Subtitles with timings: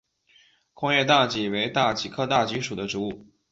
[0.73, 3.27] 宽叶大戟为大戟科大戟属的植物。